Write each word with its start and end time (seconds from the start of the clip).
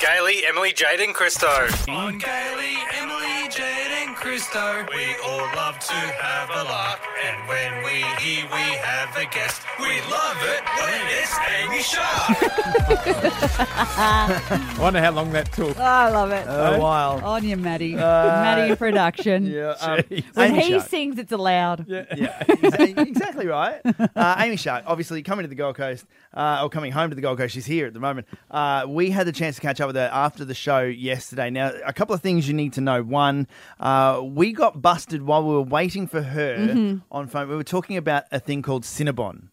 Gailey, 0.00 0.46
Emily, 0.46 0.72
Jaden, 0.72 1.12
Christo. 1.12 1.48
On 1.88 2.20
Emily, 2.22 3.27
Christo, 4.28 4.84
we 4.94 5.06
all 5.24 5.38
love 5.56 5.78
to 5.78 5.94
have 5.94 6.50
a 6.50 6.62
laugh. 6.64 7.00
And 7.24 7.48
when 7.48 7.82
we 7.82 8.02
hear 8.22 8.44
we 8.52 8.60
have 8.76 9.16
a 9.16 9.24
guest, 9.24 9.62
we 9.80 9.86
love 10.02 10.36
it 10.42 10.62
when 10.82 11.00
it's 11.16 11.34
Amy 11.56 11.80
Shark. 11.82 12.36
I 13.96 14.76
wonder 14.80 15.00
how 15.00 15.12
long 15.12 15.32
that 15.32 15.50
took. 15.52 15.78
Oh, 15.78 15.82
I 15.82 16.10
love 16.10 16.30
it. 16.30 16.44
A 16.46 16.78
while. 16.78 17.24
On 17.24 17.42
you, 17.42 17.56
Maddie. 17.56 17.94
Maddie 17.94 18.70
in 18.72 18.76
production. 18.76 19.46
Yeah, 19.58 19.70
um, 19.80 20.02
When 20.34 20.50
Amy 20.52 20.62
he 20.64 20.70
Shark. 20.72 20.88
sings, 20.88 21.18
it's 21.18 21.32
allowed. 21.32 21.86
Yeah, 21.88 22.04
exa- 22.44 22.98
exactly 22.98 23.46
right. 23.46 23.80
Uh, 24.14 24.34
Amy 24.40 24.56
Shark, 24.56 24.84
obviously 24.86 25.22
coming 25.22 25.44
to 25.44 25.48
the 25.48 25.54
Gold 25.54 25.76
Coast, 25.76 26.04
uh, 26.34 26.60
or 26.62 26.68
coming 26.68 26.92
home 26.92 27.08
to 27.10 27.16
the 27.16 27.22
Gold 27.22 27.38
Coast. 27.38 27.54
She's 27.54 27.64
here 27.64 27.86
at 27.86 27.94
the 27.94 28.00
moment. 28.00 28.26
Uh, 28.50 28.84
we 28.86 29.10
had 29.10 29.26
the 29.26 29.32
chance 29.32 29.56
to 29.56 29.62
catch 29.62 29.80
up 29.80 29.86
with 29.86 29.96
her 29.96 30.10
after 30.12 30.44
the 30.44 30.54
show 30.54 30.80
yesterday. 30.82 31.48
Now, 31.48 31.72
a 31.86 31.92
couple 31.94 32.14
of 32.14 32.20
things 32.20 32.46
you 32.46 32.52
need 32.54 32.74
to 32.74 32.80
know. 32.82 33.02
One, 33.02 33.46
uh, 33.80 34.17
we 34.22 34.52
got 34.52 34.80
busted 34.82 35.22
while 35.22 35.42
we 35.44 35.54
were 35.54 35.62
waiting 35.62 36.06
for 36.06 36.22
her 36.22 36.56
Mm-hmm. 36.58 36.98
on 37.10 37.26
phone. 37.28 37.48
We 37.48 37.56
were 37.56 37.64
talking 37.64 37.96
about 37.96 38.24
a 38.32 38.40
thing 38.40 38.62
called 38.62 38.84
Cinnabon. 38.84 39.48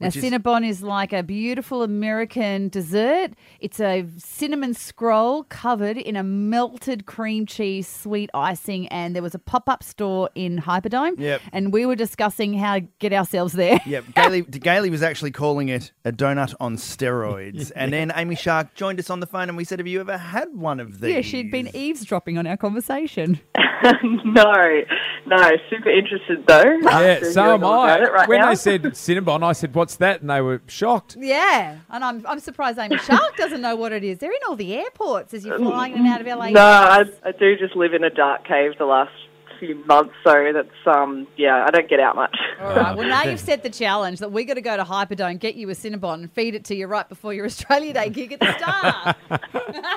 Now, 0.00 0.06
which 0.08 0.16
is- 0.16 0.24
Cinnabon 0.24 0.66
is 0.68 0.82
like 0.82 1.12
a 1.12 1.22
beautiful 1.22 1.82
American 1.82 2.68
dessert. 2.68 3.32
It's 3.60 3.80
a 3.80 4.06
cinnamon 4.16 4.74
scroll 4.74 5.42
covered 5.44 5.96
in 5.96 6.14
a 6.16 6.22
melted 6.22 7.06
cream 7.06 7.46
cheese 7.46 7.88
sweet 7.88 8.30
icing, 8.32 8.86
and 8.88 9.14
there 9.14 9.22
was 9.22 9.34
a 9.34 9.38
pop 9.38 9.68
up 9.68 9.82
store 9.82 10.30
in 10.34 10.58
Hyperdome. 10.58 11.18
Yep. 11.18 11.40
And 11.52 11.72
we 11.72 11.84
were 11.86 11.96
discussing 11.96 12.54
how 12.54 12.74
to 12.74 12.80
get 13.00 13.12
ourselves 13.12 13.54
there. 13.54 13.80
Yep, 13.86 14.04
Gailey, 14.14 14.42
Gailey 14.68 14.90
was 14.90 15.02
actually 15.02 15.32
calling 15.32 15.68
it 15.68 15.90
a 16.04 16.12
donut 16.12 16.54
on 16.60 16.76
steroids. 16.76 17.72
And 17.78 17.92
then 17.92 18.12
Amy 18.14 18.34
Shark 18.34 18.74
joined 18.74 18.98
us 18.98 19.08
on 19.10 19.20
the 19.20 19.26
phone 19.26 19.48
and 19.48 19.56
we 19.56 19.64
said, 19.64 19.78
Have 19.78 19.86
you 19.86 20.00
ever 20.00 20.18
had 20.18 20.48
one 20.54 20.80
of 20.80 21.00
these? 21.00 21.14
Yeah, 21.14 21.20
she'd 21.20 21.50
been 21.50 21.70
eavesdropping 21.74 22.36
on 22.38 22.46
our 22.46 22.56
conversation. 22.56 23.40
no, 24.24 24.82
no, 25.26 25.50
super 25.70 25.90
interested 25.90 26.44
though. 26.46 26.78
Yeah, 26.82 27.20
so 27.30 27.54
am 27.54 27.64
I. 27.64 28.00
right 28.08 28.28
when 28.28 28.40
now. 28.40 28.48
they 28.48 28.54
said 28.56 28.82
Cinnabon, 28.82 29.42
I 29.44 29.52
said, 29.52 29.72
"What's 29.88 29.96
that?" 29.96 30.20
And 30.20 30.28
they 30.28 30.42
were 30.42 30.60
shocked. 30.66 31.16
Yeah, 31.18 31.78
and 31.88 32.04
I'm, 32.04 32.22
I'm 32.26 32.40
surprised 32.40 32.78
Amy 32.78 32.98
Shark 32.98 33.36
doesn't 33.36 33.62
know 33.62 33.74
what 33.74 33.92
it 33.92 34.04
is. 34.04 34.18
They're 34.18 34.30
in 34.30 34.38
all 34.46 34.54
the 34.54 34.74
airports 34.74 35.32
as 35.32 35.46
you're 35.46 35.54
um, 35.54 35.64
flying 35.64 35.94
in 35.94 36.00
and 36.00 36.08
out 36.08 36.20
of 36.20 36.26
LA. 36.26 36.50
no, 36.50 36.60
I, 36.60 37.04
I 37.24 37.32
do 37.32 37.56
just 37.56 37.74
live 37.74 37.94
in 37.94 38.04
a 38.04 38.10
dark 38.10 38.46
cave 38.46 38.72
the 38.78 38.84
last 38.84 39.12
few 39.58 39.74
months, 39.86 40.12
so 40.22 40.52
that's 40.52 40.68
um, 40.96 41.26
yeah, 41.38 41.64
I 41.66 41.70
don't 41.70 41.88
get 41.88 42.00
out 42.00 42.16
much. 42.16 42.36
All 42.60 42.66
right. 42.68 42.78
Uh, 42.92 42.96
well, 42.96 43.08
now 43.08 43.24
you've 43.24 43.40
set 43.40 43.62
the 43.62 43.70
challenge 43.70 44.18
that 44.20 44.30
we 44.30 44.44
got 44.44 44.54
to 44.54 44.60
go 44.60 44.76
to 44.76 44.84
Hyperdome, 44.84 45.40
get 45.40 45.54
you 45.56 45.68
a 45.70 45.72
Cinnabon, 45.72 46.14
and 46.14 46.32
feed 46.32 46.54
it 46.54 46.64
to 46.66 46.74
you 46.76 46.86
right 46.86 47.08
before 47.08 47.32
your 47.32 47.46
Australia 47.52 47.94
Day 47.94 48.10
gig 48.10 48.34
at 48.34 48.40
the 48.40 48.56
Star. 48.58 49.16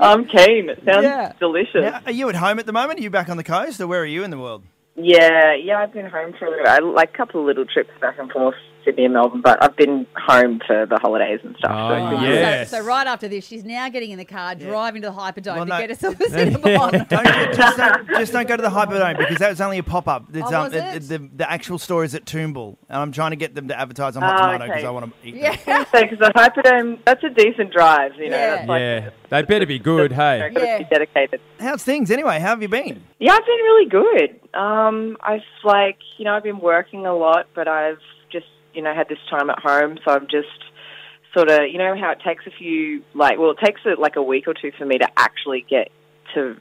I'm 0.00 0.24
keen. 0.24 0.68
It 0.70 0.82
sounds 0.84 1.04
Yeah. 1.04 1.32
delicious. 1.38 1.74
Now, 1.82 2.00
are 2.06 2.12
you 2.12 2.28
at 2.30 2.34
home 2.36 2.58
at 2.58 2.66
the 2.66 2.72
moment? 2.72 2.98
Are 2.98 3.02
you 3.02 3.10
back 3.10 3.28
on 3.28 3.36
the 3.36 3.44
coast 3.44 3.80
or 3.80 3.86
where 3.86 4.00
are 4.00 4.06
you 4.06 4.24
in 4.24 4.30
the 4.30 4.38
world? 4.38 4.62
Yeah, 4.96 5.54
yeah, 5.54 5.78
I've 5.78 5.92
been 5.92 6.06
home 6.08 6.34
for 6.38 6.46
a 6.46 6.50
little, 6.50 6.94
like 6.94 7.10
a 7.14 7.16
couple 7.16 7.40
of 7.40 7.46
little 7.46 7.64
trips 7.66 7.90
back 8.00 8.16
and 8.18 8.30
forth, 8.30 8.54
Sydney 8.84 9.04
and 9.04 9.14
Melbourne, 9.14 9.40
but 9.42 9.62
I've 9.62 9.76
been 9.76 10.06
home 10.16 10.60
for 10.66 10.86
the 10.86 10.98
holidays 11.00 11.40
and 11.42 11.56
stuff. 11.58 11.70
Oh, 11.74 11.88
so 11.88 11.94
it's 12.12 12.20
So- 12.20 12.26
yes. 12.28 12.70
So, 12.70 12.80
right 12.84 13.06
after 13.06 13.28
this, 13.28 13.46
she's 13.46 13.64
now 13.64 13.88
getting 13.88 14.10
in 14.10 14.18
the 14.18 14.24
car, 14.24 14.54
driving 14.54 15.02
to 15.02 15.08
the 15.08 15.14
Hyperdome 15.14 15.56
Well, 15.56 15.66
to 15.66 15.70
get 15.86 15.90
herself 15.90 16.18
a 16.20 16.24
Cinnabon. 16.24 17.08
Don't, 17.08 17.54
just, 17.54 17.76
don't, 17.76 18.08
just 18.08 18.32
don't 18.32 18.48
go 18.48 18.56
to 18.56 18.62
the 18.62 18.68
Hyperdome 18.68 19.18
because 19.18 19.38
that 19.38 19.50
was 19.50 19.60
only 19.60 19.78
a 19.78 19.82
pop 19.82 20.08
up. 20.08 20.24
Oh, 20.34 20.54
um, 20.54 20.70
the, 20.70 20.98
the, 21.00 21.30
the 21.36 21.50
actual 21.50 21.78
store 21.78 22.04
is 22.04 22.14
at 22.14 22.24
Toombul, 22.24 22.76
and 22.88 22.98
I'm 22.98 23.12
trying 23.12 23.30
to 23.30 23.36
get 23.36 23.54
them 23.54 23.68
to 23.68 23.78
advertise 23.78 24.16
on 24.16 24.22
Hot 24.22 24.34
Ah, 24.40 24.46
Tomato 24.46 24.64
because 24.64 24.78
okay. 24.78 24.86
I 24.86 24.90
want 24.90 25.06
to 25.22 25.28
eat 25.28 25.34
yeah. 25.36 25.56
them. 25.56 25.86
So, 25.94 26.00
because 26.02 26.18
the 26.18 26.32
Hyperdome, 26.34 26.98
that's 27.04 27.22
a 27.24 27.30
decent 27.30 27.72
drive, 27.72 28.12
you 28.16 28.30
know. 28.30 28.36
Yeah. 28.36 28.56
That's 28.56 28.68
like, 28.68 28.80
yeah, 28.80 29.10
they 29.30 29.42
better 29.42 29.66
be 29.66 29.78
good. 29.78 30.12
Hey, 30.24 30.50
Got 30.52 30.60
to 30.60 30.66
Yeah. 30.66 30.78
be 30.78 30.84
dedicated. 30.84 31.40
How's 31.60 31.82
things 31.84 32.10
anyway? 32.10 32.38
How 32.40 32.48
have 32.48 32.62
you 32.62 32.68
been? 32.68 33.02
Yeah, 33.18 33.32
I've 33.32 33.44
been 33.46 33.54
really 33.64 33.88
good. 33.88 34.40
Um, 34.58 35.16
I've 35.22 35.40
like, 35.62 35.98
you 36.18 36.24
know, 36.24 36.34
I've 36.34 36.42
been 36.42 36.60
working 36.60 37.06
a 37.06 37.14
lot, 37.14 37.46
but 37.54 37.66
I've 37.68 37.98
just, 37.98 38.23
you 38.74 38.82
know, 38.82 38.94
had 38.94 39.08
this 39.08 39.18
time 39.30 39.50
at 39.50 39.58
home, 39.58 39.98
so 40.04 40.12
I'm 40.12 40.26
just 40.26 40.48
sort 41.32 41.50
of, 41.50 41.60
you 41.70 41.78
know, 41.78 41.96
how 41.98 42.12
it 42.12 42.20
takes 42.24 42.46
a 42.46 42.50
few, 42.50 43.02
like, 43.14 43.38
well, 43.38 43.50
it 43.50 43.58
takes 43.64 43.80
like 43.98 44.16
a 44.16 44.22
week 44.22 44.46
or 44.46 44.54
two 44.54 44.70
for 44.78 44.84
me 44.84 44.98
to 44.98 45.08
actually 45.16 45.64
get 45.68 45.90
to, 46.34 46.56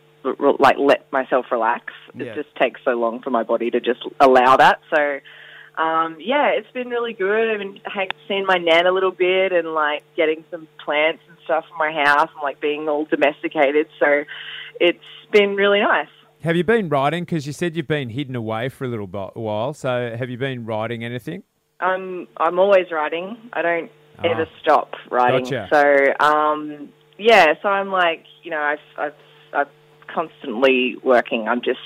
like, 0.59 0.78
let 0.79 1.12
myself 1.12 1.46
relax. 1.52 1.94
Yeah. 2.16 2.28
It 2.28 2.35
just 2.35 2.56
takes 2.56 2.81
so 2.84 2.91
long 2.91 3.22
for 3.22 3.29
my 3.29 3.44
body 3.44 3.69
to 3.72 3.79
just 3.79 4.02
allow 4.19 4.57
that. 4.57 4.79
So, 4.94 5.19
um, 5.81 6.18
yeah, 6.19 6.50
it's 6.50 6.72
been 6.72 6.90
really 6.90 7.13
good. 7.13 7.52
I've 7.52 7.59
been 7.59 7.79
seeing 8.28 8.46
my 8.46 8.57
nan 8.57 8.88
a 8.88 8.91
little 8.91 9.12
bit 9.12 9.52
and 9.52 9.73
like 9.73 10.03
getting 10.16 10.44
some 10.50 10.68
plants 10.84 11.22
and 11.28 11.38
stuff 11.44 11.66
in 11.72 11.78
my 11.78 11.91
house 11.91 12.29
and 12.34 12.41
like 12.44 12.59
being 12.59 12.88
all 12.90 13.06
domesticated. 13.06 13.88
So, 14.00 14.23
it's 14.79 15.00
been 15.31 15.56
really 15.56 15.79
nice. 15.79 16.07
have 16.41 16.56
you 16.56 16.63
been 16.63 16.90
writing? 16.90 17.23
Because 17.23 17.47
you 17.47 17.53
said 17.53 17.75
you've 17.75 17.88
been 17.88 18.09
hidden 18.09 18.35
away 18.35 18.69
for 18.69 18.85
a 18.85 18.88
little 18.88 19.07
while. 19.07 19.73
So 19.73 20.16
have 20.18 20.29
you 20.29 20.38
been 20.38 20.66
writing 20.66 21.03
anything? 21.03 21.44
I'm 21.83 22.27
I'm 22.38 22.59
always 22.59 22.91
writing. 22.91 23.38
I 23.53 23.61
don't 23.61 23.91
Ah. 24.19 24.27
ever 24.31 24.47
stop 24.61 24.94
writing. 25.09 25.44
Gotcha. 25.44 25.67
So 25.71 26.25
um, 26.25 26.89
yeah, 27.17 27.53
so 27.61 27.67
I'm 27.69 27.89
like 27.91 28.25
you 28.44 28.51
know 28.51 28.59
I've 28.61 28.79
I've 28.97 29.13
I'm 29.53 29.66
constantly 30.07 30.97
working. 31.03 31.47
I'm 31.47 31.61
just 31.61 31.79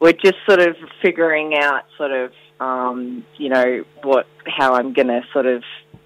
we're 0.00 0.12
just 0.12 0.36
sort 0.48 0.60
of 0.60 0.76
figuring 1.02 1.56
out 1.56 1.84
sort 1.96 2.12
of 2.12 2.32
um, 2.60 3.24
you 3.36 3.48
know 3.48 3.84
what 4.02 4.26
how 4.46 4.74
I'm 4.74 4.92
gonna 4.92 5.22
sort 5.32 5.46
of 5.46 5.62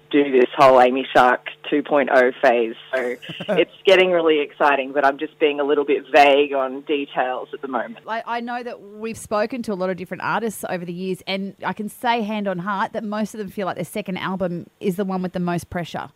do 0.09 0.31
this 0.31 0.49
whole 0.57 0.81
Amy 0.81 1.05
Shark 1.15 1.47
2.0 1.71 2.33
phase. 2.41 2.75
So 2.93 3.15
it's 3.55 3.71
getting 3.85 4.11
really 4.11 4.41
exciting, 4.41 4.91
but 4.91 5.05
I'm 5.05 5.17
just 5.17 5.37
being 5.39 5.59
a 5.59 5.63
little 5.63 5.85
bit 5.85 6.03
vague 6.11 6.53
on 6.53 6.81
details 6.81 7.49
at 7.53 7.61
the 7.61 7.67
moment. 7.67 8.05
I, 8.07 8.23
I 8.25 8.39
know 8.41 8.61
that 8.61 8.81
we've 8.81 9.17
spoken 9.17 9.61
to 9.63 9.73
a 9.73 9.75
lot 9.75 9.89
of 9.89 9.97
different 9.97 10.23
artists 10.23 10.65
over 10.69 10.83
the 10.85 10.93
years, 10.93 11.23
and 11.25 11.55
I 11.65 11.73
can 11.73 11.89
say 11.89 12.21
hand 12.21 12.47
on 12.47 12.59
heart 12.59 12.93
that 12.93 13.03
most 13.03 13.33
of 13.33 13.37
them 13.39 13.49
feel 13.49 13.65
like 13.65 13.75
their 13.75 13.85
second 13.85 14.17
album 14.17 14.69
is 14.79 14.95
the 14.97 15.05
one 15.05 15.21
with 15.21 15.33
the 15.33 15.39
most 15.39 15.69
pressure. 15.69 16.09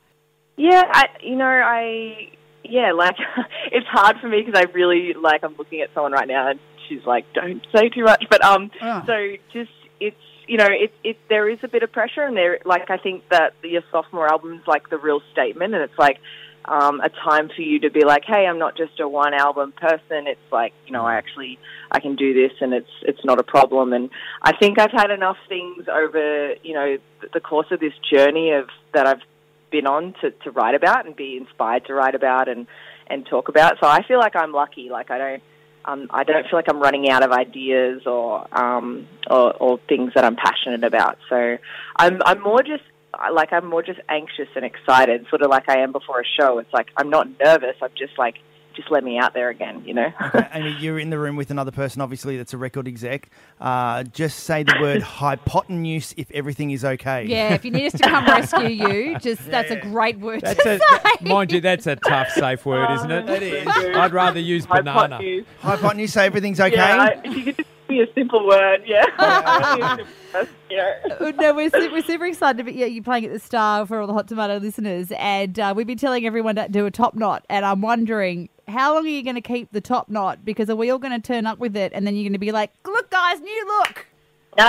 Yeah, 0.57 0.83
I, 0.85 1.05
you 1.21 1.35
know, 1.35 1.45
I 1.45 2.29
yeah, 2.63 2.91
like 2.93 3.15
it's 3.71 3.87
hard 3.87 4.17
for 4.21 4.27
me 4.27 4.41
because 4.45 4.59
I 4.59 4.71
really 4.71 5.13
like 5.13 5.43
I'm 5.43 5.55
looking 5.57 5.81
at 5.81 5.89
someone 5.93 6.11
right 6.13 6.27
now 6.27 6.49
and 6.49 6.59
she's 6.87 7.05
like, 7.05 7.25
"Don't 7.33 7.65
say 7.75 7.89
too 7.89 8.03
much," 8.03 8.25
but 8.29 8.43
um, 8.43 8.71
Ah. 8.81 9.03
so 9.05 9.13
just 9.53 9.71
it's 9.99 10.15
you 10.47 10.57
know, 10.57 10.67
it 10.69 10.93
it 11.03 11.17
there 11.29 11.49
is 11.49 11.59
a 11.63 11.67
bit 11.67 11.83
of 11.83 11.91
pressure 11.91 12.23
and 12.23 12.35
there 12.35 12.59
like 12.65 12.89
I 12.89 12.97
think 12.97 13.27
that 13.29 13.53
your 13.63 13.83
sophomore 13.91 14.27
album's 14.27 14.63
like 14.67 14.89
the 14.89 14.97
real 14.97 15.21
statement 15.31 15.73
and 15.73 15.83
it's 15.83 15.97
like 15.97 16.19
um, 16.67 16.99
a 17.01 17.09
time 17.09 17.49
for 17.55 17.61
you 17.61 17.79
to 17.79 17.91
be 17.91 18.03
like, 18.03 18.23
hey, 18.25 18.45
I'm 18.47 18.57
not 18.57 18.75
just 18.75 18.99
a 18.99 19.07
one 19.07 19.33
album 19.33 19.71
person. 19.73 20.27
It's 20.27 20.51
like, 20.51 20.73
you 20.85 20.93
know, 20.93 21.05
I 21.05 21.15
actually 21.15 21.59
I 21.91 21.99
can 21.99 22.15
do 22.15 22.33
this, 22.33 22.51
and 22.59 22.73
it's 22.73 22.89
it's 23.03 23.23
not 23.23 23.39
a 23.39 23.43
problem. 23.43 23.93
And 23.93 24.09
I 24.41 24.55
think 24.57 24.79
I've 24.79 24.91
had 24.91 25.11
enough 25.11 25.37
things 25.47 25.85
over, 25.87 26.53
you 26.63 26.73
know, 26.73 26.97
the 27.33 27.39
course 27.39 27.67
of 27.71 27.79
this 27.79 27.93
journey 28.11 28.51
of 28.51 28.69
that 28.93 29.05
I've 29.05 29.21
been 29.71 29.87
on 29.87 30.15
to, 30.21 30.31
to 30.31 30.51
write 30.51 30.75
about 30.75 31.05
and 31.05 31.15
be 31.15 31.37
inspired 31.37 31.85
to 31.85 31.93
write 31.93 32.15
about 32.15 32.47
and 32.47 32.67
and 33.07 33.25
talk 33.25 33.49
about. 33.49 33.77
So 33.79 33.87
I 33.87 34.03
feel 34.07 34.19
like 34.19 34.35
I'm 34.35 34.51
lucky. 34.51 34.89
Like 34.89 35.11
I 35.11 35.17
don't. 35.17 35.43
Um, 35.87 36.07
I 36.09 36.23
don't 36.23 36.43
feel 36.43 36.57
like 36.57 36.65
I'm 36.67 36.79
running 36.79 37.09
out 37.09 37.23
of 37.23 37.31
ideas 37.31 38.07
or, 38.07 38.47
um, 38.57 39.07
or 39.29 39.53
or 39.53 39.79
things 39.87 40.13
that 40.15 40.25
I'm 40.25 40.35
passionate 40.35 40.83
about. 40.83 41.19
So 41.29 41.57
I'm 41.95 42.21
I'm 42.25 42.41
more 42.41 42.63
just 42.63 42.83
like 43.31 43.53
I'm 43.53 43.67
more 43.67 43.83
just 43.83 43.99
anxious 44.09 44.47
and 44.55 44.65
excited, 44.65 45.27
sort 45.29 45.41
of 45.41 45.49
like 45.49 45.69
I 45.69 45.79
am 45.79 45.91
before 45.91 46.21
a 46.21 46.25
show. 46.39 46.59
It's 46.59 46.73
like 46.73 46.87
I'm 46.97 47.09
not 47.09 47.27
nervous. 47.39 47.75
I'm 47.81 47.91
just 47.97 48.17
like, 48.17 48.35
just 48.75 48.91
let 48.91 49.03
me 49.03 49.17
out 49.17 49.33
there 49.33 49.49
again, 49.49 49.83
you 49.85 49.93
know. 49.93 50.11
Okay, 50.25 50.47
Amy, 50.53 50.75
you're 50.79 50.99
in 50.99 51.09
the 51.11 51.19
room 51.19 51.35
with 51.35 51.51
another 51.51 51.71
person, 51.71 52.01
obviously, 52.01 52.35
that's 52.35 52.53
a 52.53 52.57
record 52.57 52.87
exec. 52.87 53.29
Uh, 53.61 54.03
just 54.03 54.39
say 54.39 54.63
the 54.63 54.75
word 54.81 55.01
hypotenuse 55.03 56.13
if 56.17 56.29
everything 56.31 56.71
is 56.71 56.83
okay. 56.83 57.25
Yeah, 57.25 57.53
if 57.53 57.63
you 57.63 57.71
need 57.71 57.87
us 57.87 57.93
to 57.93 58.09
come 58.09 58.25
rescue 58.25 58.67
you, 58.67 59.19
just 59.19 59.45
that's 59.51 59.71
a 59.71 59.77
great 59.77 60.19
word 60.19 60.41
That's 60.41 60.61
to 60.63 60.75
a, 60.75 60.79
say. 60.79 61.29
mind 61.29 61.51
you, 61.51 61.61
that's 61.61 61.87
a 61.87 61.95
tough, 61.95 62.29
safe 62.31 62.65
word, 62.65 62.91
isn't 62.95 63.11
it? 63.11 63.29
It 63.29 63.43
is. 63.43 63.67
I'd 63.67 64.13
rather 64.13 64.39
use 64.39 64.65
banana. 64.65 64.93
Hypotenuse. 64.93 65.45
Hypotenuse, 65.59 66.13
say 66.13 66.25
everything's 66.25 66.59
okay. 66.59 66.75
Yeah, 66.75 66.97
I, 67.01 67.21
if 67.23 67.35
you 67.37 67.43
could 67.43 67.57
just 67.57 67.69
give 67.87 67.97
me 67.97 68.01
a 68.01 68.13
simple 68.13 68.45
word, 68.45 68.83
yeah. 68.85 69.05
yeah. 70.69 70.93
Uh, 71.19 71.31
no, 71.37 71.53
we're, 71.53 71.69
we're 71.73 72.01
super 72.01 72.25
excited 72.25 72.59
about 72.59 72.75
yeah, 72.75 72.85
you 72.85 73.01
playing 73.01 73.25
at 73.25 73.31
the 73.31 73.39
Star 73.39 73.85
for 73.85 74.01
all 74.01 74.07
the 74.07 74.13
Hot 74.13 74.27
Tomato 74.27 74.57
listeners, 74.57 75.11
and 75.17 75.57
uh, 75.59 75.73
we've 75.75 75.87
been 75.87 75.97
telling 75.97 76.25
everyone 76.25 76.55
to 76.55 76.67
do 76.67 76.85
a 76.85 76.91
top 76.91 77.15
knot, 77.15 77.45
and 77.49 77.65
I'm 77.65 77.81
wondering 77.81 78.49
how 78.67 78.93
long 78.93 79.05
are 79.05 79.09
you 79.09 79.23
going 79.23 79.35
to 79.35 79.41
keep 79.41 79.71
the 79.71 79.81
top 79.81 80.09
knot? 80.09 80.43
Because 80.43 80.69
are 80.69 80.75
we 80.75 80.89
all 80.89 80.99
going 80.99 81.19
to 81.19 81.25
turn 81.25 81.45
up 81.45 81.59
with 81.59 81.75
it, 81.75 81.91
and 81.93 82.05
then 82.05 82.15
you're 82.15 82.23
going 82.23 82.33
to 82.33 82.39
be 82.39 82.51
like, 82.51 82.71
"Look, 82.85 83.09
guys, 83.09 83.39
new 83.41 83.65
look." 83.67 84.07
uh, 84.57 84.63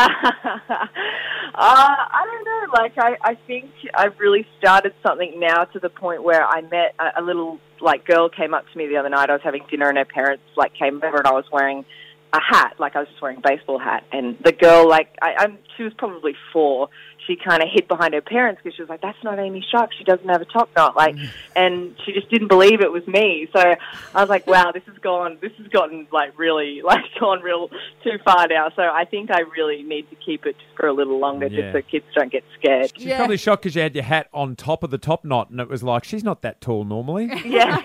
I 1.54 2.22
don't 2.24 2.44
know. 2.44 2.72
Like, 2.74 2.98
I, 2.98 3.16
I 3.22 3.34
think 3.46 3.70
I've 3.94 4.18
really 4.18 4.44
started 4.58 4.92
something 5.06 5.38
now 5.38 5.64
to 5.64 5.78
the 5.78 5.88
point 5.88 6.24
where 6.24 6.44
I 6.44 6.60
met 6.62 6.94
a, 6.98 7.20
a 7.20 7.22
little 7.22 7.60
like 7.80 8.04
girl 8.04 8.28
came 8.28 8.52
up 8.52 8.64
to 8.72 8.78
me 8.78 8.88
the 8.88 8.96
other 8.96 9.08
night. 9.08 9.30
I 9.30 9.34
was 9.34 9.42
having 9.44 9.62
dinner 9.70 9.88
and 9.88 9.96
her 9.96 10.04
parents 10.04 10.42
like 10.56 10.74
came 10.74 10.96
over 10.96 11.18
and 11.18 11.26
I 11.26 11.32
was 11.32 11.44
wearing 11.52 11.84
a 12.32 12.40
hat, 12.40 12.74
like 12.78 12.96
I 12.96 13.00
was 13.00 13.08
just 13.08 13.22
wearing 13.22 13.38
a 13.38 13.40
baseball 13.40 13.78
hat. 13.78 14.04
And 14.12 14.36
the 14.44 14.52
girl, 14.52 14.88
like, 14.88 15.16
I, 15.22 15.34
I'm 15.38 15.58
she 15.76 15.84
was 15.84 15.92
probably 15.94 16.34
four. 16.52 16.88
She 17.26 17.36
kind 17.36 17.62
of 17.62 17.68
hid 17.72 17.88
behind 17.88 18.14
her 18.14 18.20
parents 18.20 18.60
because 18.62 18.76
she 18.76 18.82
was 18.82 18.88
like, 18.88 19.00
"That's 19.02 19.22
not 19.24 19.38
Amy 19.38 19.64
Shark. 19.70 19.92
She 19.96 20.04
doesn't 20.04 20.28
have 20.28 20.40
a 20.40 20.44
top 20.46 20.68
knot." 20.76 20.96
Like, 20.96 21.16
mm. 21.16 21.28
and 21.54 21.94
she 22.04 22.12
just 22.12 22.30
didn't 22.30 22.48
believe 22.48 22.80
it 22.80 22.92
was 22.92 23.06
me. 23.06 23.48
So 23.52 23.60
I 24.14 24.20
was 24.20 24.28
like, 24.28 24.46
"Wow, 24.46 24.72
this 24.72 24.82
has 24.86 24.96
gone. 24.98 25.38
This 25.40 25.52
has 25.58 25.66
gotten 25.68 26.06
like 26.12 26.38
really 26.38 26.82
like 26.84 27.04
gone 27.18 27.40
real 27.42 27.68
too 28.02 28.18
far 28.24 28.46
now." 28.48 28.70
So 28.76 28.82
I 28.82 29.04
think 29.04 29.30
I 29.30 29.40
really 29.40 29.82
need 29.82 30.08
to 30.10 30.16
keep 30.16 30.46
it 30.46 30.56
just 30.58 30.76
for 30.76 30.86
a 30.86 30.92
little 30.92 31.18
longer, 31.18 31.46
Yeah. 31.46 31.72
just 31.72 31.72
so 31.72 31.82
kids 31.90 32.06
don't 32.14 32.30
get 32.30 32.44
scared. 32.58 32.92
She's 32.96 33.06
Yeah. 33.06 33.16
probably 33.18 33.36
shocked 33.36 33.62
because 33.62 33.74
you 33.76 33.82
had 33.82 33.94
your 33.94 34.04
hat 34.04 34.28
on 34.32 34.56
top 34.56 34.82
of 34.82 34.90
the 34.90 34.98
top 34.98 35.24
knot, 35.24 35.50
and 35.50 35.60
it 35.60 35.68
was 35.68 35.82
like 35.82 36.04
she's 36.04 36.24
not 36.24 36.42
that 36.42 36.60
tall 36.60 36.84
normally. 36.84 37.30
Yeah, 37.46 37.80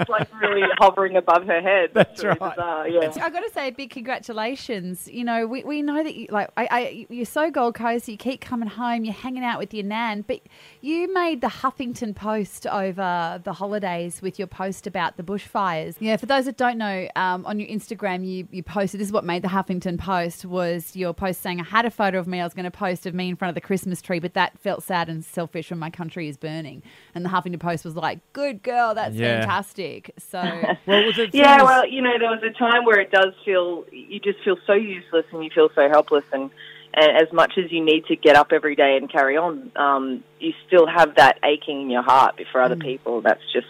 it's 0.00 0.10
like 0.10 0.28
really 0.40 0.62
hovering 0.78 1.16
above 1.16 1.46
her 1.46 1.60
head. 1.62 1.90
That's 1.94 2.22
really 2.22 2.36
right. 2.40 2.56
bizarre, 2.56 2.88
Yeah. 2.88 3.12
I 3.22 3.30
got 3.30 3.40
to 3.40 3.50
say, 3.52 3.70
big 3.70 3.90
congratulations. 3.90 5.08
You 5.10 5.24
know, 5.24 5.46
we, 5.46 5.62
we 5.64 5.82
know 5.82 6.02
that 6.02 6.14
you 6.14 6.26
like 6.30 6.50
I, 6.56 6.68
I 6.70 7.06
you're 7.08 7.24
so 7.24 7.50
Gold 7.50 7.74
Coast. 7.74 8.08
You 8.08 8.16
keep 8.16 8.40
coming 8.40 8.68
home. 8.68 8.83
You're 8.92 9.14
hanging 9.14 9.44
out 9.44 9.58
with 9.58 9.72
your 9.72 9.84
nan, 9.84 10.22
but 10.26 10.40
you 10.80 11.12
made 11.12 11.40
the 11.40 11.48
Huffington 11.48 12.14
Post 12.14 12.66
over 12.66 13.40
the 13.42 13.52
holidays 13.54 14.20
with 14.22 14.38
your 14.38 14.46
post 14.48 14.86
about 14.86 15.16
the 15.16 15.22
bushfires. 15.22 15.96
Yeah, 16.00 16.16
for 16.16 16.26
those 16.26 16.44
that 16.44 16.56
don't 16.56 16.78
know, 16.78 17.08
um, 17.16 17.46
on 17.46 17.58
your 17.58 17.68
Instagram, 17.68 18.26
you 18.26 18.46
you 18.50 18.62
posted. 18.62 19.00
This 19.00 19.08
is 19.08 19.12
what 19.12 19.24
made 19.24 19.42
the 19.42 19.48
Huffington 19.48 19.98
Post 19.98 20.44
was 20.44 20.94
your 20.94 21.14
post 21.14 21.40
saying, 21.40 21.60
"I 21.60 21.64
had 21.64 21.84
a 21.86 21.90
photo 21.90 22.18
of 22.18 22.26
me. 22.26 22.40
I 22.40 22.44
was 22.44 22.54
going 22.54 22.64
to 22.64 22.70
post 22.70 23.06
of 23.06 23.14
me 23.14 23.28
in 23.28 23.36
front 23.36 23.50
of 23.50 23.54
the 23.54 23.60
Christmas 23.60 24.02
tree, 24.02 24.18
but 24.20 24.34
that 24.34 24.58
felt 24.58 24.82
sad 24.82 25.08
and 25.08 25.24
selfish 25.24 25.70
when 25.70 25.78
my 25.78 25.90
country 25.90 26.28
is 26.28 26.36
burning." 26.36 26.82
And 27.14 27.24
the 27.24 27.30
Huffington 27.30 27.60
Post 27.60 27.84
was 27.84 27.96
like, 27.96 28.18
"Good 28.32 28.62
girl, 28.62 28.94
that's 28.94 29.16
Yeah. 29.16 29.40
fantastic." 29.40 30.12
So. 30.18 30.40
Well, 30.86 31.06
the 31.06 31.12
thing 31.12 31.30
Yeah, 31.32 31.62
well, 31.62 31.88
you 31.88 32.02
know, 32.02 32.18
there 32.18 32.30
was 32.30 32.42
a 32.42 32.50
time 32.50 32.84
where 32.84 33.00
it 33.00 33.10
does 33.10 33.32
feel 33.44 33.84
you 33.90 34.20
just 34.20 34.40
feel 34.44 34.56
so 34.66 34.74
useless 34.74 35.24
and 35.32 35.42
you 35.42 35.50
feel 35.54 35.68
so 35.74 35.88
helpless, 35.88 36.24
and, 36.32 36.50
and 36.96 37.16
as 37.16 37.32
much 37.32 37.52
as 37.58 37.70
you 37.72 37.84
need 37.84 38.06
to 38.06 38.16
get 38.16 38.36
up 38.36 38.48
every 38.52 38.74
day 38.76 38.96
and 38.96 39.10
carry 39.10 39.36
on, 39.36 39.70
um, 39.76 40.24
you 40.40 40.52
still 40.66 40.86
have 40.86 41.14
that 41.16 41.38
aching 41.44 41.82
in 41.82 41.90
your 41.90 42.02
heart 42.02 42.40
for 42.52 42.60
other 42.62 42.76
people. 42.76 43.20
That's 43.20 43.42
just, 43.52 43.66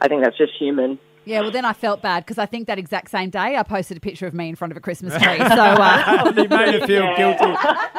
I 0.00 0.08
think 0.08 0.22
that's 0.24 0.36
just 0.38 0.52
human. 0.58 0.98
Yeah, 1.24 1.40
well, 1.40 1.50
then 1.50 1.64
I 1.64 1.72
felt 1.72 2.02
bad 2.02 2.24
because 2.24 2.38
I 2.38 2.46
think 2.46 2.68
that 2.68 2.78
exact 2.78 3.10
same 3.10 3.30
day 3.30 3.56
I 3.56 3.62
posted 3.64 3.96
a 3.96 4.00
picture 4.00 4.28
of 4.28 4.34
me 4.34 4.48
in 4.48 4.54
front 4.54 4.70
of 4.70 4.76
a 4.76 4.80
Christmas 4.80 5.12
tree. 5.22 5.38
So, 5.38 5.44
uh, 5.44 6.32
you 6.36 6.48
made 6.48 6.74
her 6.80 6.86
feel 6.86 7.02
Yeah. 7.04 7.16
guilty. 7.16 7.58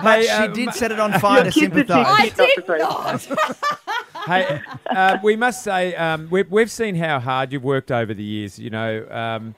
But 0.00 0.20
Hey, 0.20 0.26
she 0.26 0.30
um, 0.30 0.52
did 0.52 0.74
set 0.74 0.92
it 0.92 1.00
on 1.00 1.12
fire 1.14 1.50
to 1.50 1.60
Your 1.60 1.70
kids 1.70 1.90
are 1.90 2.04
too 2.04 2.30
sympathise. 2.36 3.28
not 3.28 3.56
hey, 4.28 4.60
uh, 4.90 5.18
we 5.22 5.34
must 5.34 5.64
say 5.64 5.94
um, 5.96 6.28
we've 6.30 6.48
we've 6.50 6.70
seen 6.70 6.94
how 6.94 7.18
hard 7.18 7.52
you've 7.52 7.64
worked 7.64 7.90
over 7.90 8.14
the 8.14 8.22
years. 8.22 8.58
You 8.58 8.70
know. 8.70 9.06
Um, 9.10 9.54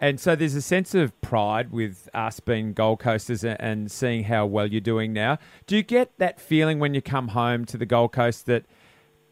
and 0.00 0.20
so 0.20 0.36
there's 0.36 0.54
a 0.54 0.62
sense 0.62 0.94
of 0.94 1.18
pride 1.22 1.72
with 1.72 2.08
us 2.12 2.40
being 2.40 2.74
Gold 2.74 3.00
Coasters 3.00 3.44
and 3.44 3.90
seeing 3.90 4.24
how 4.24 4.44
well 4.44 4.66
you're 4.66 4.80
doing 4.80 5.12
now. 5.12 5.38
Do 5.66 5.76
you 5.76 5.82
get 5.82 6.10
that 6.18 6.38
feeling 6.38 6.78
when 6.78 6.92
you 6.92 7.00
come 7.00 7.28
home 7.28 7.64
to 7.66 7.78
the 7.78 7.86
Gold 7.86 8.12
Coast 8.12 8.46
that 8.46 8.64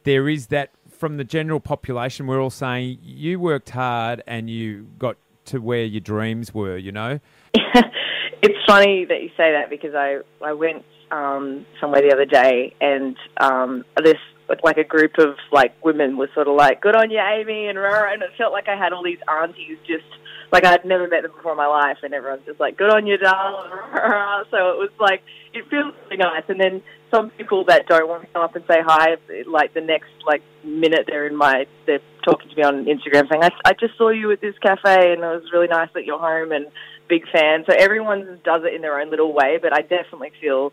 there 0.04 0.28
is 0.28 0.46
that 0.46 0.70
from 0.88 1.18
the 1.18 1.24
general 1.24 1.60
population? 1.60 2.26
We're 2.26 2.40
all 2.40 2.50
saying 2.50 2.98
you 3.02 3.38
worked 3.38 3.70
hard 3.70 4.22
and 4.26 4.48
you 4.48 4.86
got 4.98 5.16
to 5.46 5.58
where 5.58 5.84
your 5.84 6.00
dreams 6.00 6.54
were. 6.54 6.78
You 6.78 6.92
know. 6.92 7.20
it's 7.54 8.58
funny 8.66 9.04
that 9.04 9.22
you 9.22 9.28
say 9.36 9.52
that 9.52 9.68
because 9.68 9.94
I 9.94 10.20
I 10.42 10.54
went 10.54 10.84
um, 11.10 11.66
somewhere 11.78 12.00
the 12.00 12.12
other 12.12 12.24
day 12.24 12.74
and 12.80 13.16
um, 13.38 13.84
this 14.02 14.16
like 14.62 14.78
a 14.78 14.84
group 14.84 15.18
of 15.18 15.36
like 15.52 15.72
women 15.84 16.16
was 16.16 16.28
sort 16.34 16.48
of 16.48 16.56
like 16.56 16.80
good 16.80 16.96
on 16.96 17.10
you 17.10 17.18
Amy 17.18 17.66
and 17.66 17.78
rah, 17.78 18.12
and 18.12 18.22
it 18.22 18.30
felt 18.36 18.52
like 18.52 18.68
I 18.68 18.76
had 18.76 18.92
all 18.92 19.02
these 19.02 19.18
aunties 19.28 19.78
just 19.86 20.04
like 20.52 20.64
I'd 20.64 20.84
never 20.84 21.08
met 21.08 21.22
them 21.22 21.32
before 21.32 21.52
in 21.52 21.58
my 21.58 21.66
life 21.66 21.98
and 22.02 22.14
everyone's 22.14 22.44
just 22.46 22.60
like 22.60 22.76
good 22.76 22.92
on 22.92 23.06
you 23.06 23.16
darling 23.16 23.70
so 24.50 24.56
it 24.70 24.78
was 24.78 24.90
like 25.00 25.22
it 25.52 25.68
feels 25.68 25.94
really 26.04 26.16
nice 26.16 26.44
and 26.48 26.60
then 26.60 26.82
some 27.10 27.30
people 27.30 27.64
that 27.66 27.86
don't 27.86 28.08
want 28.08 28.22
to 28.22 28.28
come 28.28 28.42
up 28.42 28.56
and 28.56 28.64
say 28.68 28.78
hi 28.84 29.16
like 29.46 29.74
the 29.74 29.80
next 29.80 30.10
like 30.26 30.42
minute 30.64 31.04
they're 31.06 31.26
in 31.26 31.36
my 31.36 31.66
they're 31.86 32.00
talking 32.24 32.48
to 32.48 32.56
me 32.56 32.62
on 32.62 32.84
Instagram 32.84 33.28
saying 33.30 33.42
I, 33.42 33.50
I 33.64 33.72
just 33.74 33.96
saw 33.96 34.08
you 34.08 34.32
at 34.32 34.40
this 34.40 34.54
cafe 34.58 35.12
and 35.12 35.22
it 35.22 35.26
was 35.26 35.44
really 35.52 35.68
nice 35.68 35.90
that 35.94 36.04
you're 36.04 36.18
home 36.18 36.52
and 36.52 36.66
big 37.08 37.22
fan. 37.30 37.64
So 37.68 37.74
everyone 37.76 38.40
does 38.44 38.62
it 38.64 38.74
in 38.74 38.82
their 38.82 39.00
own 39.00 39.10
little 39.10 39.32
way, 39.32 39.58
but 39.60 39.72
I 39.72 39.82
definitely 39.82 40.32
feel 40.40 40.72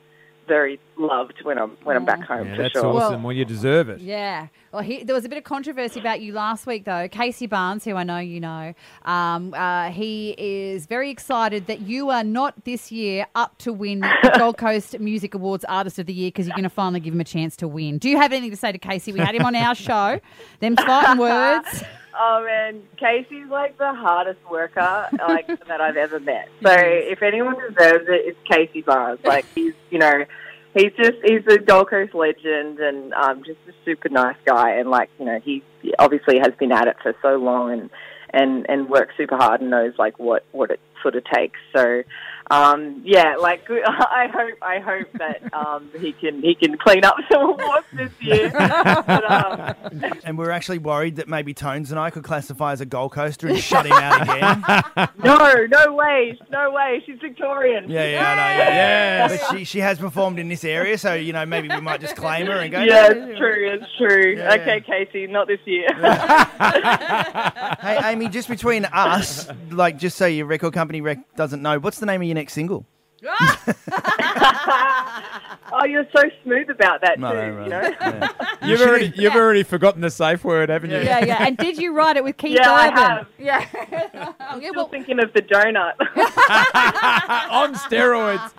very 0.52 0.82
loved 0.98 1.38
when 1.44 1.58
I'm 1.58 1.70
when 1.86 1.96
I'm 1.96 2.04
back 2.04 2.24
home 2.24 2.46
Yeah, 2.48 2.56
for 2.58 2.62
that's 2.64 2.74
sure. 2.74 2.86
awesome. 2.86 3.24
Well, 3.24 3.32
you 3.32 3.46
deserve 3.46 3.88
it. 3.88 4.02
yeah. 4.02 4.48
Well, 4.74 4.82
he, 4.82 5.04
there 5.04 5.16
was 5.16 5.24
a 5.26 5.30
bit 5.30 5.38
of 5.38 5.44
controversy 5.46 6.00
about 6.00 6.20
you 6.22 6.34
last 6.34 6.66
week, 6.68 6.84
though. 6.86 7.08
Casey 7.10 7.46
Barnes, 7.48 7.84
who 7.86 7.96
I 7.96 8.04
know 8.04 8.20
you 8.20 8.40
know, 8.42 8.74
um, 9.04 9.54
uh, 9.54 9.90
he 9.92 10.36
is 10.38 10.86
very 10.88 11.10
excited 11.10 11.68
that 11.68 11.82
you 11.82 12.10
are 12.10 12.24
not 12.24 12.66
this 12.66 12.92
year 12.92 13.26
up 13.36 13.58
to 13.60 13.72
win 13.72 14.00
the 14.24 14.34
Gold 14.38 14.58
Coast 14.58 15.00
Music 15.00 15.34
Awards 15.34 15.64
Artist 15.70 16.00
of 16.00 16.06
the 16.06 16.14
Year 16.14 16.28
because 16.30 16.48
you're 16.48 16.56
going 16.56 16.64
to 16.64 16.70
finally 16.70 17.00
give 17.00 17.14
him 17.14 17.22
a 17.22 17.26
chance 17.26 17.56
to 17.58 17.68
win. 17.68 17.98
Do 17.98 18.10
you 18.10 18.18
have 18.18 18.32
anything 18.34 18.52
to 18.52 18.58
say 18.58 18.72
to 18.74 18.78
Casey? 18.78 19.14
We 19.14 19.20
had 19.20 19.36
him 19.36 19.46
on 19.46 19.56
our 19.56 19.76
show. 19.76 20.20
Them 20.60 20.76
fighting 20.76 21.18
words. 21.18 21.84
Oh 22.24 22.44
man, 22.46 22.84
Casey's 22.98 23.48
like 23.50 23.80
the 23.80 23.96
hardest 23.96 24.40
worker 24.48 25.08
like 25.28 25.48
that 25.68 25.82
I've 25.82 25.98
ever 25.98 26.20
met. 26.20 26.50
So 26.62 26.72
if 26.72 27.24
anyone 27.24 27.56
deserves 27.56 28.06
it, 28.08 28.22
it's 28.28 28.40
Casey 28.48 28.82
Barnes. 28.82 29.20
Like 29.24 29.46
he's 29.56 29.74
you 29.90 29.98
know, 29.98 30.26
he's 30.76 30.94
just 30.96 31.18
he's 31.24 31.42
a 31.48 31.58
Gold 31.58 31.90
Coast 31.90 32.14
legend 32.14 32.80
and 32.80 33.12
um, 33.14 33.44
just 33.44 33.58
a 33.68 33.74
super 33.84 34.08
nice 34.10 34.36
guy. 34.46 34.76
And 34.76 34.92
like 34.92 35.10
you 35.18 35.26
know, 35.26 35.40
he 35.40 35.64
obviously 35.98 36.38
has 36.38 36.54
been 36.60 36.72
at 36.72 36.88
it 36.88 36.98
for 37.02 37.16
so 37.24 37.38
long 37.38 37.72
and 37.72 37.90
and 38.30 38.70
and 38.70 38.88
works 38.88 39.16
super 39.18 39.36
hard 39.36 39.62
and 39.62 39.72
knows 39.72 39.94
like 39.98 40.20
what 40.20 40.46
what 40.52 40.70
it 40.70 40.80
sort 41.02 41.16
of 41.16 41.24
takes. 41.26 41.60
So 41.76 42.04
um, 42.52 43.02
yeah, 43.06 43.36
like 43.40 43.64
I 43.70 44.28
hope 44.34 44.58
I 44.62 44.80
hope 44.80 45.08
that 45.14 45.54
um, 45.54 45.90
he 46.00 46.12
can 46.14 46.42
he 46.42 46.54
can 46.56 46.78
clean 46.78 47.04
up 47.06 47.16
some 47.32 47.50
awards 47.52 47.86
this 47.94 48.12
year. 48.20 48.52
but, 48.52 49.32
um, 49.32 49.76
And 50.24 50.38
we're 50.38 50.52
actually 50.52 50.78
worried 50.80 51.16
that 51.16 51.28
maybe 51.28 51.54
Tones 51.54 51.92
and 51.92 52.00
I 52.00 52.10
could 52.10 52.24
classify 52.24 52.74
as 52.74 52.82
a 52.82 52.86
Gold 52.86 53.14
Coaster 53.14 53.48
and 53.48 53.58
shut 53.60 53.86
him 53.86 53.94
out 53.94 54.22
again. 54.24 55.10
No, 55.24 55.38
no 55.70 55.94
way, 55.94 56.38
no 56.52 56.72
way. 56.72 57.02
She's 57.06 57.20
Victorian. 57.20 57.90
Yeah, 57.90 58.06
yeah, 58.06 58.32
I 58.32 58.36
know. 58.36 58.64
Yeah, 58.64 59.28
Yes. 59.28 59.42
But 59.50 59.58
she, 59.58 59.64
she 59.66 59.80
has 59.80 59.98
performed 60.00 60.40
in 60.40 60.48
this 60.50 60.64
area, 60.64 60.98
so 60.98 61.14
you 61.14 61.32
know 61.32 61.46
maybe 61.46 61.70
we 61.70 61.80
might 61.80 62.02
just 62.02 62.16
claim 62.16 62.48
her 62.48 62.54
and 62.60 62.72
go. 62.72 62.82
Yeah, 62.82 63.08
"No, 63.10 63.28
it's 63.30 63.38
true. 63.38 63.72
It's 63.74 63.98
true. 63.98 64.36
Yeah, 64.38 64.54
okay, 64.56 64.82
Casey, 64.82 65.28
not 65.28 65.48
this 65.48 65.60
year. 65.66 65.88
Hey, 67.82 68.00
Amy, 68.12 68.30
just 68.30 68.48
between 68.50 68.86
us, 68.86 69.48
like, 69.70 69.98
just 69.98 70.18
so 70.18 70.26
your 70.26 70.46
record 70.46 70.74
company 70.74 71.02
rec- 71.02 71.36
doesn't 71.36 71.62
know, 71.62 71.80
what's 71.80 72.00
the 72.00 72.06
name 72.06 72.22
of 72.22 72.28
your 72.28 72.36
next 72.42 72.54
single? 72.54 72.88
oh, 75.82 75.86
you're 75.86 76.06
so 76.16 76.24
smooth 76.44 76.70
about 76.70 77.02
that 77.02 77.20
No, 77.20 77.32
too. 77.32 77.38
no, 77.38 77.64
You 77.64 77.70
know? 77.70 77.82
yeah. 78.00 78.30
You've 78.68 78.82
already 78.82 79.12
you've 79.16 79.36
already 79.36 79.64
forgotten 79.64 80.02
the 80.02 80.12
safe 80.12 80.44
word, 80.44 80.70
haven't 80.70 80.92
you? 80.92 80.98
Yeah, 81.00 81.26
yeah. 81.26 81.44
And 81.46 81.58
did 81.58 81.78
you 81.78 81.94
write 81.96 82.16
it 82.18 82.24
with 82.24 82.38
Keith 82.38 82.58
Yeah, 82.60 82.72
I 82.72 82.88
Urban? 82.90 82.98
have. 82.98 83.28
Yeah. 83.40 83.66
Oh, 84.54 84.58
yeah, 84.60 84.70
Still 84.72 84.74
well, 84.84 84.88
thinking 84.90 85.20
of 85.24 85.32
the 85.34 85.42
donut. 85.42 85.94
On 87.52 87.74
steroids. 87.76 88.52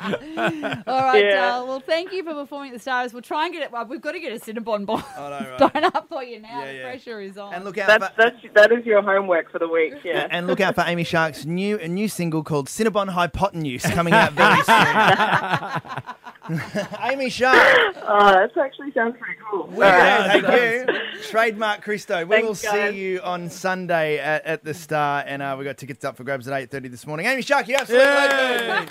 all 0.87 1.03
right, 1.03 1.23
Yeah. 1.25 1.31
Dal. 1.37 1.67
Well, 1.67 1.81
thank 1.81 2.13
you 2.13 2.25
for 2.25 2.33
performing 2.35 2.71
at 2.71 2.75
the 2.75 2.81
Stars. 2.81 3.13
We'll 3.13 3.21
try 3.23 3.45
and 3.45 3.53
get 3.53 3.63
it. 3.63 3.71
Well, 3.71 3.85
we've 3.85 4.01
got 4.01 4.13
to 4.13 4.21
get 4.21 4.33
a 4.33 4.37
Cinnabon 4.41 4.87
bomb. 4.87 5.05
I 5.17 5.21
know, 5.29 5.57
right. 5.61 5.73
donut 5.75 6.09
for 6.09 6.23
you 6.25 6.41
now. 6.41 6.61
Yeah, 6.61 6.67
the 6.67 6.79
yeah. 6.79 6.83
pressure 6.85 7.21
is 7.21 7.37
on. 7.37 7.53
And 7.55 7.65
look 7.65 7.77
out 7.79 7.89
that's 7.89 8.15
for 8.15 8.23
that's 8.23 8.37
that 8.55 8.73
is 8.73 8.87
your 8.87 9.03
homework 9.03 9.51
for 9.53 9.59
the 9.59 9.69
week. 9.69 9.95
Yeah. 10.03 10.27
and 10.31 10.47
look 10.47 10.61
out 10.61 10.75
for 10.75 10.83
Amy 10.87 11.05
Shark's 11.05 11.45
new 11.45 11.79
a 11.79 11.89
new 11.89 12.09
single 12.09 12.43
called 12.43 12.69
Cinnabon 12.69 13.11
Hypotenuse 13.11 13.83
coming 13.91 14.15
out 14.15 14.33
very 14.33 14.63
soon. 14.63 16.15
Amy 17.01 17.31
Shark. 17.31 17.57
Oh, 18.03 18.33
that 18.33 18.51
actually 18.57 18.93
sounds 18.93 19.17
pretty 19.19 19.39
cool. 19.51 19.67
We 19.69 19.85
All 19.85 19.91
right. 19.91 20.43
thank 20.43 20.89
you. 20.89 21.23
Trademark 21.31 21.83
Christo. 21.83 22.25
We 22.25 22.37
Thanks, 22.37 22.47
will 22.49 22.55
see 22.55 22.67
guys. 22.69 22.95
you 22.95 23.21
on 23.21 23.49
Sunday 23.51 24.19
at, 24.19 24.45
at 24.45 24.65
the 24.65 24.75
Star, 24.75 25.23
and 25.27 25.41
uh, 25.43 25.57
we 25.59 25.65
got 25.65 25.77
tickets 25.77 26.05
up 26.05 26.17
for 26.17 26.25
grabs 26.25 26.49
at 26.49 26.55
eight 26.61 26.71
thirty 26.71 26.89
this 26.89 27.07
morning. 27.07 27.27
Amy 27.27 27.43
Shark, 27.43 27.69
you 27.69 27.77
absolutely 27.77 28.07
legend. 28.09 28.91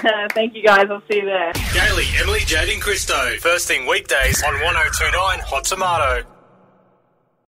Thank 0.32 0.54
you 0.54 0.62
guys. 0.62 0.86
I'll 0.90 1.02
see 1.10 1.18
you 1.18 1.26
there. 1.26 1.52
Gailey 1.72 2.04
Emily, 2.20 2.40
Jade, 2.40 2.70
and 2.70 2.82
Christo. 2.82 3.36
First 3.38 3.68
thing 3.68 3.86
weekdays 3.86 4.42
on 4.42 4.54
1029 4.54 5.38
Hot 5.40 5.64
Tomato. 5.64 6.26